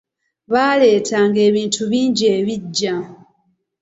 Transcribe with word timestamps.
Baaleetanga 0.51 1.39
ebintu 1.49 1.81
bingi 1.91 2.23
ebiggya. 2.37 2.95